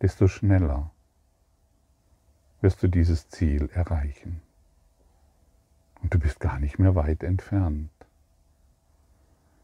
desto 0.00 0.28
schneller 0.28 0.90
wirst 2.60 2.82
du 2.82 2.88
dieses 2.88 3.28
Ziel 3.28 3.70
erreichen. 3.72 4.40
Und 6.02 6.14
du 6.14 6.18
bist 6.18 6.40
gar 6.40 6.58
nicht 6.58 6.78
mehr 6.78 6.94
weit 6.94 7.22
entfernt. 7.22 7.90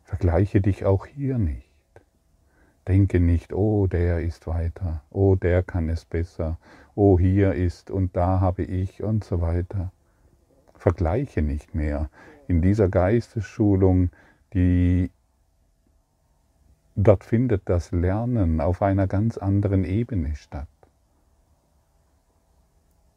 Vergleiche 0.04 0.60
dich 0.60 0.84
auch 0.84 1.06
hier 1.06 1.38
nicht. 1.38 1.66
Denke 2.86 3.18
nicht, 3.18 3.52
oh, 3.52 3.88
der 3.88 4.20
ist 4.20 4.46
weiter, 4.46 5.02
oh, 5.10 5.34
der 5.34 5.64
kann 5.64 5.88
es 5.88 6.04
besser, 6.04 6.58
oh, 6.94 7.18
hier 7.18 7.54
ist 7.54 7.90
und 7.90 8.16
da 8.16 8.40
habe 8.40 8.62
ich 8.62 9.02
und 9.02 9.24
so 9.24 9.40
weiter. 9.40 9.90
Vergleiche 10.76 11.42
nicht 11.42 11.74
mehr. 11.74 12.08
In 12.46 12.62
dieser 12.62 12.88
Geistesschulung, 12.88 14.10
die 14.54 15.10
dort 16.94 17.24
findet 17.24 17.68
das 17.68 17.90
Lernen 17.90 18.60
auf 18.60 18.82
einer 18.82 19.08
ganz 19.08 19.36
anderen 19.36 19.84
Ebene 19.84 20.36
statt. 20.36 20.68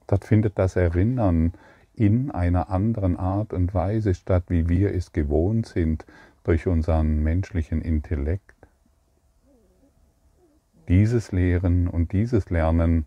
Dort 0.09 0.25
findet 0.25 0.57
das 0.57 0.75
Erinnern 0.75 1.53
in 1.93 2.31
einer 2.31 2.69
anderen 2.69 3.15
Art 3.15 3.53
und 3.53 3.73
Weise 3.73 4.13
statt, 4.15 4.45
wie 4.47 4.67
wir 4.67 4.93
es 4.93 5.11
gewohnt 5.11 5.67
sind 5.67 6.05
durch 6.43 6.65
unseren 6.65 7.21
menschlichen 7.21 7.81
Intellekt 7.81 8.55
dieses 10.89 11.31
Lehren 11.31 11.87
und 11.87 12.11
dieses 12.13 12.49
Lernen 12.49 13.05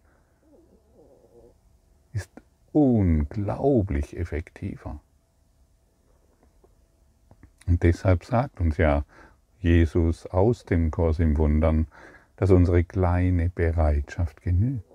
ist 2.13 2.31
unglaublich 2.71 4.17
effektiver. 4.17 5.01
Und 7.67 7.83
deshalb 7.83 8.25
sagt 8.25 8.61
uns 8.61 8.77
ja 8.77 9.05
Jesus 9.59 10.27
aus 10.27 10.65
dem 10.65 10.93
Kurs 10.93 11.19
im 11.19 11.37
Wundern, 11.37 11.89
dass 12.37 12.51
unsere 12.51 12.85
kleine 12.85 13.49
Bereitschaft 13.51 14.43
genügt. 14.43 14.92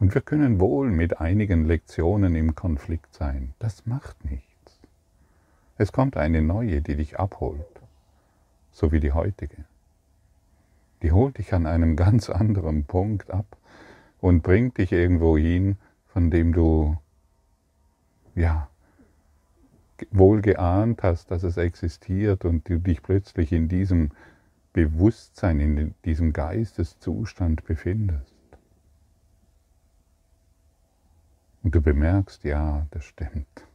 Und 0.00 0.14
wir 0.14 0.22
können 0.22 0.58
wohl 0.58 0.90
mit 0.90 1.20
einigen 1.20 1.66
Lektionen 1.66 2.34
im 2.34 2.56
Konflikt 2.56 3.14
sein. 3.14 3.54
Das 3.60 3.86
macht 3.86 4.24
nichts. 4.24 4.80
Es 5.78 5.92
kommt 5.92 6.16
eine 6.16 6.42
neue, 6.42 6.82
die 6.82 6.96
dich 6.96 7.20
abholt, 7.20 7.80
so 8.72 8.90
wie 8.90 9.00
die 9.00 9.12
heutige 9.12 9.64
die 11.02 11.12
holt 11.12 11.38
dich 11.38 11.52
an 11.54 11.66
einem 11.66 11.96
ganz 11.96 12.28
anderen 12.30 12.84
Punkt 12.84 13.30
ab 13.30 13.56
und 14.20 14.42
bringt 14.42 14.78
dich 14.78 14.92
irgendwo 14.92 15.36
hin, 15.36 15.76
von 16.08 16.30
dem 16.30 16.52
du 16.52 16.98
ja 18.34 18.68
wohl 20.10 20.40
geahnt 20.40 21.02
hast, 21.02 21.30
dass 21.30 21.42
es 21.42 21.56
existiert 21.56 22.44
und 22.44 22.68
du 22.68 22.78
dich 22.78 23.02
plötzlich 23.02 23.52
in 23.52 23.68
diesem 23.68 24.10
Bewusstsein, 24.72 25.60
in 25.60 25.94
diesem 26.04 26.32
Geisteszustand 26.32 27.64
befindest. 27.64 28.29
Und 31.62 31.74
du 31.74 31.80
bemerkst, 31.80 32.44
ja, 32.44 32.86
das 32.90 33.04
stimmt. 33.04 33.66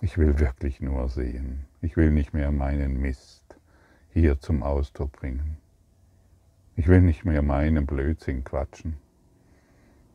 Ich 0.00 0.16
will 0.16 0.38
wirklich 0.38 0.80
nur 0.80 1.08
sehen. 1.08 1.66
Ich 1.82 1.96
will 1.96 2.10
nicht 2.10 2.32
mehr 2.32 2.50
meinen 2.50 3.00
Mist 3.00 3.58
hier 4.10 4.40
zum 4.40 4.62
Ausdruck 4.62 5.12
bringen. 5.12 5.58
Ich 6.76 6.86
will 6.86 7.00
nicht 7.00 7.24
mehr 7.24 7.42
meinen 7.42 7.86
Blödsinn 7.86 8.44
quatschen. 8.44 8.96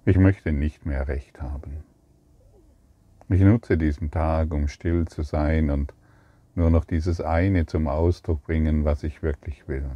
Ich 0.05 0.17
möchte 0.17 0.51
nicht 0.51 0.85
mehr 0.85 1.07
Recht 1.07 1.41
haben. 1.41 1.83
Ich 3.29 3.41
nutze 3.41 3.77
diesen 3.77 4.11
Tag, 4.11 4.53
um 4.53 4.67
still 4.67 5.05
zu 5.07 5.23
sein 5.23 5.69
und 5.69 5.93
nur 6.55 6.69
noch 6.69 6.85
dieses 6.85 7.21
eine 7.21 7.65
zum 7.65 7.87
Ausdruck 7.87 8.43
bringen, 8.43 8.85
was 8.85 9.03
ich 9.03 9.21
wirklich 9.21 9.67
will. 9.67 9.89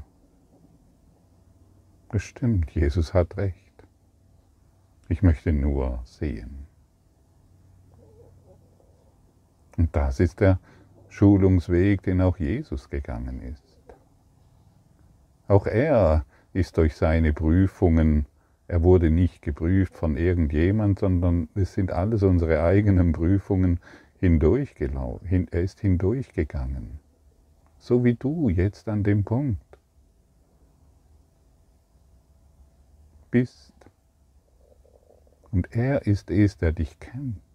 Bestimmt, 2.09 2.71
Jesus 2.71 3.13
hat 3.13 3.37
recht. 3.37 3.73
Ich 5.09 5.23
möchte 5.23 5.53
nur 5.53 6.01
sehen. 6.05 6.66
Und 9.77 9.95
das 9.95 10.19
ist 10.19 10.39
der 10.39 10.59
Schulungsweg, 11.09 12.01
den 12.03 12.21
auch 12.21 12.37
Jesus 12.37 12.89
gegangen 12.89 13.41
ist. 13.41 13.63
Auch 15.47 15.65
er 15.65 16.25
ist 16.53 16.77
durch 16.77 16.95
seine 16.95 17.31
Prüfungen, 17.31 18.25
er 18.67 18.83
wurde 18.83 19.11
nicht 19.11 19.41
geprüft 19.41 19.95
von 19.95 20.17
irgendjemand, 20.17 20.99
sondern 20.99 21.47
es 21.55 21.73
sind 21.73 21.91
alles 21.91 22.23
unsere 22.23 22.61
eigenen 22.63 23.13
Prüfungen 23.13 23.79
hindurchgelaufen, 24.19 25.47
er 25.51 25.61
ist 25.61 25.79
hindurchgegangen. 25.79 26.99
So 27.77 28.03
wie 28.03 28.15
du 28.15 28.49
jetzt 28.49 28.89
an 28.89 29.03
dem 29.03 29.23
Punkt 29.23 29.61
bist. 33.31 33.73
Und 35.51 35.73
er 35.73 36.05
ist 36.05 36.29
es, 36.29 36.57
der 36.57 36.73
dich 36.73 36.99
kennt. 36.99 37.46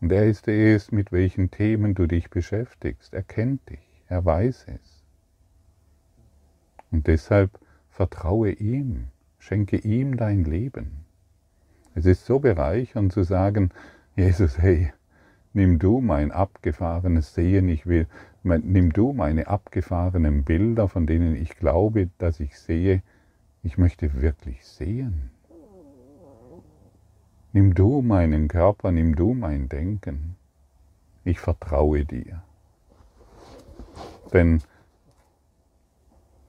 Und 0.00 0.12
er 0.12 0.26
ist 0.26 0.46
es, 0.48 0.92
mit 0.92 1.12
welchen 1.12 1.50
Themen 1.50 1.94
du 1.94 2.06
dich 2.06 2.30
beschäftigst. 2.30 3.14
Er 3.14 3.22
kennt 3.22 3.68
dich. 3.70 4.02
Er 4.08 4.24
weiß 4.24 4.66
es. 4.68 5.04
Und 6.90 7.06
deshalb 7.06 7.58
vertraue 7.90 8.50
ihm, 8.50 9.08
schenke 9.38 9.76
ihm 9.78 10.16
dein 10.16 10.44
Leben. 10.44 11.04
Es 11.94 12.04
ist 12.04 12.26
so 12.26 12.38
bereichernd 12.38 13.12
zu 13.12 13.22
sagen, 13.22 13.70
Jesus, 14.16 14.58
hey, 14.58 14.92
nimm 15.54 15.78
du 15.78 16.00
mein 16.00 16.30
abgefahrenes 16.30 17.34
Sehen, 17.34 17.68
ich 17.68 17.86
will, 17.86 18.06
nimm 18.42 18.92
du 18.92 19.12
meine 19.12 19.48
abgefahrenen 19.48 20.44
Bilder, 20.44 20.88
von 20.88 21.06
denen 21.06 21.34
ich 21.34 21.56
glaube, 21.56 22.10
dass 22.18 22.38
ich 22.38 22.58
sehe, 22.58 23.02
ich 23.62 23.78
möchte 23.78 24.20
wirklich 24.20 24.64
sehen. 24.64 25.30
Nimm 27.56 27.72
du 27.72 28.02
meinen 28.02 28.48
Körper, 28.48 28.92
nimm 28.92 29.16
du 29.16 29.32
mein 29.32 29.70
Denken. 29.70 30.36
Ich 31.24 31.40
vertraue 31.40 32.04
dir. 32.04 32.42
Denn 34.30 34.60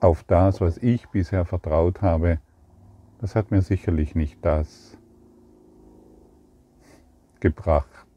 auf 0.02 0.26
das, 0.26 0.60
was 0.60 0.78
ich 0.80 1.08
bisher 1.08 1.46
vertraut 1.46 2.02
habe, 2.02 2.42
das 3.22 3.36
hat 3.36 3.52
mir 3.52 3.62
sicherlich 3.62 4.16
nicht 4.16 4.44
das 4.44 4.98
gebracht, 7.40 8.10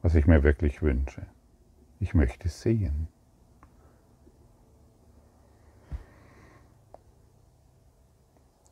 was 0.00 0.14
ich 0.14 0.28
mir 0.28 0.44
wirklich 0.44 0.82
wünsche. 0.82 1.26
Ich 1.98 2.14
möchte 2.14 2.48
sehen. 2.48 3.08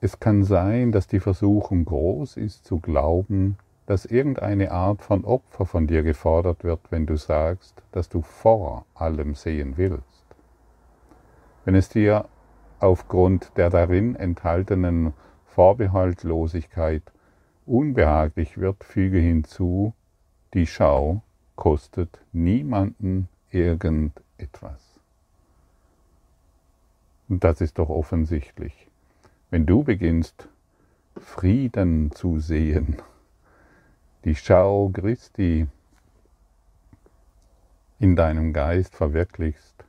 Es 0.05 0.21
kann 0.21 0.45
sein, 0.45 0.93
dass 0.93 1.07
die 1.07 1.19
Versuchung 1.19 1.87
groß 1.87 2.37
ist 2.37 2.67
zu 2.67 2.79
glauben, 2.79 3.57
dass 3.87 4.05
irgendeine 4.05 4.71
Art 4.71 5.01
von 5.01 5.25
Opfer 5.25 5.65
von 5.65 5.87
dir 5.87 6.03
gefordert 6.03 6.63
wird, 6.63 6.81
wenn 6.91 7.07
du 7.07 7.17
sagst, 7.17 7.81
dass 7.91 8.11
du 8.11 8.21
vor 8.21 8.85
allem 8.93 9.35
sehen 9.35 9.79
willst. 9.79 10.27
Wenn 11.65 11.75
es 11.75 11.89
dir 11.89 12.27
aufgrund 12.81 13.57
der 13.57 13.71
darin 13.71 14.15
enthaltenen 14.15 15.15
Vorbehaltlosigkeit 15.47 17.03
unbehaglich 17.65 18.59
wird, 18.59 18.85
füge 18.85 19.17
hinzu, 19.17 19.95
die 20.53 20.67
Schau 20.67 21.23
kostet 21.57 22.21
niemanden 22.31 23.31
irgendetwas. 23.51 25.01
Und 27.31 27.43
das 27.43 27.63
ist 27.63 27.79
doch 27.79 27.89
offensichtlich. 27.89 28.91
Wenn 29.51 29.67
du 29.67 29.85
beginnst, 29.85 30.49
Frieden 31.17 32.11
zu 32.11 32.41
sehen, 32.41 32.97
die 34.25 34.35
Schau 34.35 34.91
Christi 34.93 35.67
in 37.99 38.17
deinem 38.17 38.53
Geist 38.53 38.97
verwirklichst, 38.97 39.85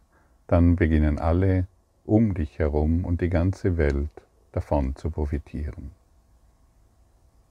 dann 0.48 0.76
beginnen 0.76 1.20
alle 1.20 1.68
um 2.06 2.34
dich 2.34 2.60
herum 2.60 3.04
und 3.06 3.22
die 3.22 3.30
ganze 3.30 3.78
Welt 3.78 4.10
davon 4.52 4.96
zu 4.96 5.10
profitieren. 5.10 5.92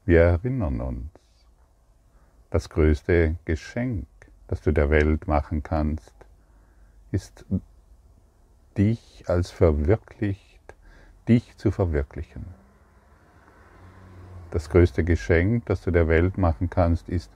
Wir 0.07 0.21
erinnern 0.21 0.81
uns, 0.81 1.11
das 2.51 2.69
größte 2.69 3.37
Geschenk, 3.45 4.07
das 4.47 4.61
du 4.61 4.73
der 4.73 4.91
Welt 4.91 5.27
machen 5.27 5.63
kannst, 5.63 6.15
ist 7.11 7.45
dich 8.77 9.25
als 9.27 9.51
verwirklicht, 9.51 10.54
dich 11.29 11.57
zu 11.57 11.71
verwirklichen. 11.71 12.45
Das 14.51 14.71
größte 14.71 15.05
Geschenk, 15.05 15.67
das 15.67 15.83
du 15.83 15.91
der 15.91 16.09
Welt 16.09 16.39
machen 16.39 16.71
kannst, 16.71 17.09
ist 17.09 17.31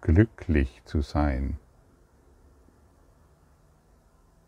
glücklich 0.00 0.82
zu 0.84 1.02
sein 1.02 1.58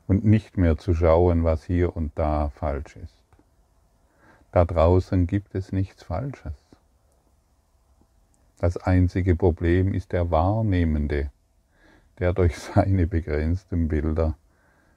und 0.06 0.24
nicht 0.24 0.56
mehr 0.56 0.78
zu 0.78 0.94
schauen, 0.94 1.44
was 1.44 1.64
hier 1.64 1.94
und 1.96 2.12
da 2.14 2.48
falsch 2.48 2.96
ist. 2.96 3.22
Da 4.52 4.64
draußen 4.64 5.26
gibt 5.26 5.54
es 5.54 5.70
nichts 5.70 6.02
Falsches. 6.02 6.54
Das 8.58 8.76
einzige 8.76 9.36
Problem 9.36 9.92
ist 9.94 10.12
der 10.12 10.30
Wahrnehmende, 10.30 11.30
der 12.18 12.32
durch 12.32 12.58
seine 12.58 13.06
begrenzten 13.06 13.88
Bilder 13.88 14.36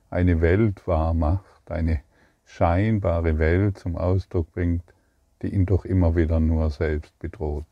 eine 0.10 0.41
Welt 0.41 0.88
wahr 0.88 1.13
macht, 1.13 1.70
eine 1.70 2.02
scheinbare 2.52 3.40
Welt 3.40 3.78
zum 3.78 3.96
Ausdruck 3.96 4.52
bringt, 4.52 4.84
die 5.42 5.54
ihn 5.54 5.66
doch 5.66 5.86
immer 5.86 6.18
wieder 6.18 6.42
nur 6.42 6.70
selbst 6.70 7.18
bedroht. 7.20 7.66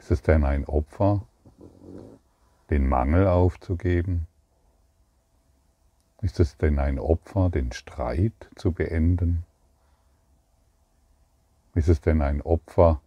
Ist 0.00 0.10
es 0.10 0.22
denn 0.22 0.44
ein 0.44 0.64
Opfer, 0.64 1.24
den 2.68 2.88
Mangel 2.88 3.28
aufzugeben? 3.28 4.26
Ist 6.20 6.40
es 6.40 6.56
denn 6.56 6.80
ein 6.80 6.98
Opfer, 6.98 7.48
den 7.48 7.70
Streit 7.70 8.50
zu 8.56 8.72
beenden? 8.72 9.44
Ist 11.74 11.88
es 11.88 12.00
denn 12.00 12.22
ein 12.22 12.42
Opfer, 12.42 13.00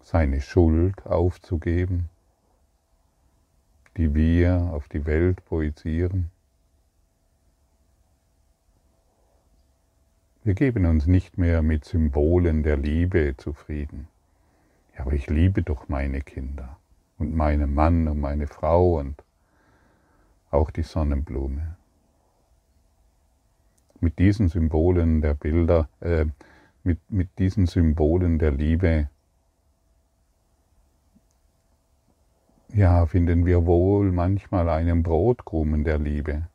seine 0.00 0.40
Schuld 0.40 1.04
aufzugeben, 1.06 2.08
die 3.96 4.14
wir 4.14 4.70
auf 4.72 4.88
die 4.88 5.06
Welt 5.06 5.44
projizieren? 5.44 6.30
Wir 10.42 10.54
geben 10.54 10.84
uns 10.84 11.06
nicht 11.06 11.38
mehr 11.38 11.62
mit 11.62 11.86
Symbolen 11.86 12.62
der 12.62 12.76
Liebe 12.76 13.34
zufrieden. 13.36 14.08
Ja, 14.94 15.00
aber 15.00 15.12
ich 15.12 15.28
liebe 15.28 15.62
doch 15.62 15.88
meine 15.88 16.20
Kinder 16.20 16.76
und 17.18 17.34
meinen 17.34 17.72
Mann 17.72 18.08
und 18.08 18.20
meine 18.20 18.46
Frau 18.46 18.98
und 18.98 19.22
auch 20.50 20.70
die 20.70 20.82
Sonnenblume. 20.82 21.76
Mit 24.00 24.18
diesen 24.18 24.48
Symbolen 24.48 25.22
der 25.22 25.34
Bilder, 25.34 25.88
äh, 26.00 26.26
mit, 26.82 26.98
mit 27.10 27.38
diesen 27.38 27.66
Symbolen 27.66 28.38
der 28.38 28.50
Liebe, 28.50 29.08
ja, 32.74 33.06
finden 33.06 33.46
wir 33.46 33.66
wohl 33.66 34.10
manchmal 34.10 34.68
einen 34.68 35.04
Brotkrumen 35.04 35.84
der 35.84 35.98
Liebe, 35.98 36.48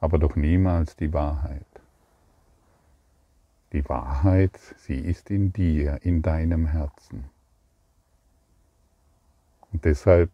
aber 0.00 0.18
doch 0.18 0.36
niemals 0.36 0.96
die 0.96 1.12
Wahrheit. 1.12 1.66
Die 3.72 3.86
Wahrheit, 3.90 4.58
sie 4.78 4.98
ist 4.98 5.30
in 5.30 5.52
dir, 5.52 5.98
in 6.02 6.22
deinem 6.22 6.66
Herzen. 6.66 7.24
Und 9.70 9.84
deshalb 9.84 10.30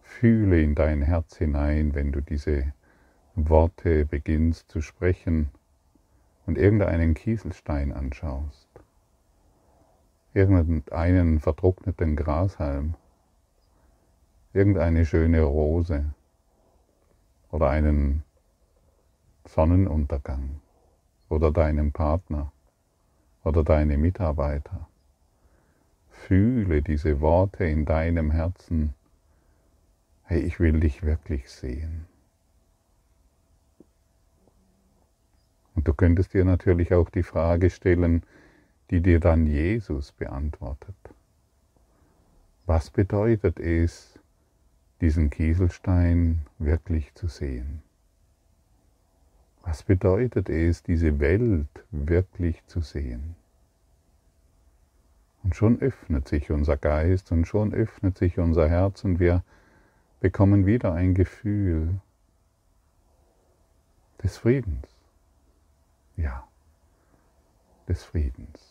fühle 0.00 0.62
in 0.62 0.76
dein 0.76 1.02
Herz 1.02 1.36
hinein, 1.36 1.96
wenn 1.96 2.12
du 2.12 2.20
diese 2.20 2.72
Worte 3.34 4.06
beginnst 4.06 4.70
zu 4.70 4.80
sprechen 4.80 5.50
und 6.46 6.58
irgendeinen 6.58 7.14
Kieselstein 7.14 7.92
anschaust, 7.92 8.59
irgendeinen 10.32 11.40
vertrockneten 11.40 12.16
Grashalm, 12.16 12.94
irgendeine 14.52 15.04
schöne 15.04 15.42
Rose 15.42 16.14
oder 17.50 17.70
einen 17.70 18.22
Sonnenuntergang 19.46 20.60
oder 21.28 21.50
deinem 21.50 21.92
Partner 21.92 22.52
oder 23.42 23.64
deine 23.64 23.96
Mitarbeiter. 23.96 24.88
Fühle 26.10 26.82
diese 26.82 27.20
Worte 27.20 27.64
in 27.64 27.84
deinem 27.84 28.30
Herzen. 28.30 28.94
Hey, 30.24 30.40
ich 30.40 30.60
will 30.60 30.78
dich 30.78 31.02
wirklich 31.02 31.50
sehen. 31.50 32.06
Und 35.74 35.88
du 35.88 35.94
könntest 35.94 36.34
dir 36.34 36.44
natürlich 36.44 36.92
auch 36.92 37.08
die 37.10 37.22
Frage 37.22 37.70
stellen, 37.70 38.22
die 38.90 39.00
dir 39.00 39.20
dann 39.20 39.46
Jesus 39.46 40.12
beantwortet. 40.12 40.96
Was 42.66 42.90
bedeutet 42.90 43.58
es, 43.58 44.18
diesen 45.00 45.30
Kieselstein 45.30 46.42
wirklich 46.58 47.14
zu 47.14 47.28
sehen? 47.28 47.82
Was 49.62 49.82
bedeutet 49.82 50.48
es, 50.48 50.82
diese 50.82 51.20
Welt 51.20 51.68
wirklich 51.90 52.64
zu 52.66 52.80
sehen? 52.80 53.36
Und 55.42 55.56
schon 55.56 55.80
öffnet 55.80 56.28
sich 56.28 56.50
unser 56.50 56.76
Geist 56.76 57.32
und 57.32 57.46
schon 57.46 57.72
öffnet 57.72 58.18
sich 58.18 58.38
unser 58.38 58.68
Herz 58.68 59.04
und 59.04 59.20
wir 59.20 59.42
bekommen 60.20 60.66
wieder 60.66 60.92
ein 60.92 61.14
Gefühl 61.14 62.00
des 64.22 64.36
Friedens. 64.36 64.86
Ja, 66.16 66.46
des 67.88 68.04
Friedens. 68.04 68.69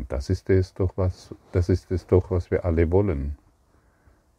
Und 0.00 0.10
das 0.10 0.30
ist 0.30 0.48
es 0.48 0.72
doch, 0.72 0.96
was, 0.96 1.34
das 1.52 1.68
ist 1.68 1.90
es 1.90 2.06
doch, 2.06 2.30
was 2.30 2.50
wir 2.50 2.64
alle 2.64 2.90
wollen. 2.90 3.36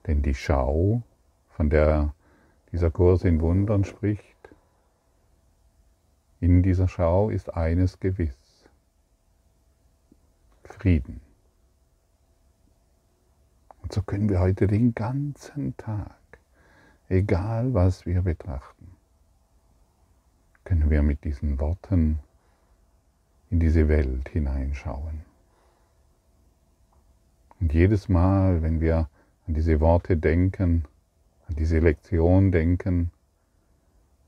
Denn 0.08 0.24
die 0.24 0.34
Schau, 0.34 1.04
von 1.52 1.70
der 1.70 2.16
dieser 2.72 2.90
Kurs 2.90 3.24
in 3.24 3.42
Wundern 3.42 3.84
spricht, 3.84 4.50
in 6.40 6.64
dieser 6.64 6.88
Schau 6.88 7.30
ist 7.30 7.54
eines 7.54 8.00
gewiss. 8.00 8.36
Frieden. 10.64 11.22
Und 13.84 13.94
so 13.94 14.02
können 14.02 14.30
wir 14.30 14.40
heute 14.40 14.66
den 14.66 14.96
ganzen 14.96 15.78
Tag, 15.78 16.40
egal 17.08 17.72
was 17.76 18.08
wir 18.08 18.24
betrachten, 18.24 18.96
können 20.64 20.90
wir 20.90 21.04
mit 21.04 21.24
diesen 21.24 21.60
Worten 21.60 22.18
in 23.52 23.60
diese 23.60 23.88
Welt 23.88 24.28
hineinschauen. 24.30 25.31
Und 27.62 27.74
jedes 27.74 28.10
Mal, 28.10 28.64
wenn 28.64 28.82
wir 28.82 29.08
an 29.48 29.54
diese 29.54 29.80
Worte 29.80 30.18
denken, 30.18 30.86
an 31.48 31.56
diese 31.56 31.78
Lektion 31.78 32.52
denken, 32.52 33.12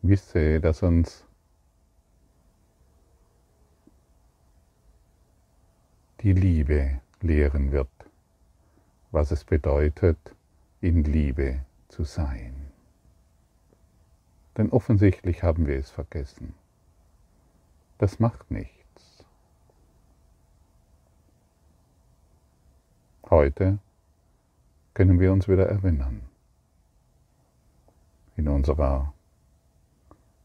wisse, 0.04 0.62
dass 0.62 0.84
uns 0.84 1.26
die 6.22 6.34
Liebe 6.34 7.02
lehren 7.22 7.72
wird, 7.72 7.90
was 9.12 9.32
es 9.32 9.44
bedeutet, 9.44 10.18
in 10.80 11.04
Liebe 11.04 11.66
zu 11.90 12.04
sein. 12.04 12.54
Denn 14.58 14.70
offensichtlich 14.70 15.42
haben 15.42 15.66
wir 15.66 15.78
es 15.80 15.90
vergessen. 15.90 16.54
Das 17.98 18.20
macht 18.20 18.52
nichts. 18.52 18.83
Heute 23.30 23.80
können 24.94 25.20
wir 25.20 25.32
uns 25.32 25.48
wieder 25.48 25.68
erinnern 25.68 26.22
in 28.36 28.48
unserer 28.48 29.14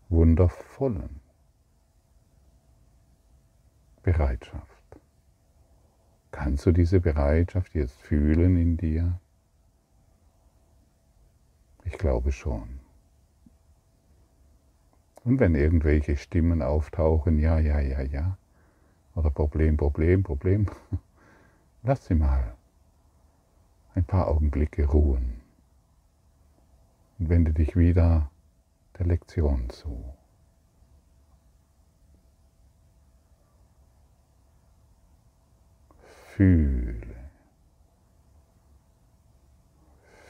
wundervollen 0.09 1.21
Bereitschaft. 4.03 4.85
Kannst 6.31 6.67
du 6.67 6.73
diese 6.73 7.01
Bereitschaft 7.01 7.75
jetzt 7.75 8.01
fühlen 8.01 8.57
in 8.57 8.77
dir? 8.77 9.19
Ich 11.85 11.99
glaube 11.99 12.33
schon. 12.33 12.81
Und 15.25 15.41
wenn 15.41 15.55
irgendwelche 15.55 16.17
Stimmen 16.17 16.63
auftauchen, 16.63 17.39
ja, 17.39 17.59
ja, 17.59 17.81
ja, 17.81 18.03
ja, 18.03 18.39
oder 19.15 19.31
Problem, 19.31 19.77
Problem, 19.77 20.23
Problem, 20.23 20.71
lass 21.83 22.07
sie 22.07 22.15
mal 22.15 22.58
ein 23.99 24.05
paar 24.05 24.29
Augenblicke 24.29 24.87
ruhen 24.87 25.41
und 27.19 27.29
wende 27.29 27.53
dich 27.53 27.77
wieder 27.77 28.31
der 28.97 29.07
Lektion 29.07 29.69
zu. 29.71 30.15
Fühle, 36.37 37.31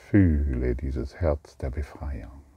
fühle 0.09 0.75
dieses 0.75 1.21
Herz 1.21 1.59
der 1.59 1.69
Befreiung. 1.69 2.48